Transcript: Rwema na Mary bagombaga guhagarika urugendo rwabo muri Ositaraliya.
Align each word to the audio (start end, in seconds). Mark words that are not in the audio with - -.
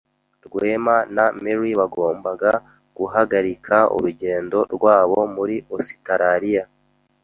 Rwema 0.47 0.95
na 1.15 1.25
Mary 1.41 1.71
bagombaga 1.79 2.51
guhagarika 2.97 3.75
urugendo 3.95 4.59
rwabo 4.75 5.17
muri 5.35 5.55
Ositaraliya. 5.75 6.63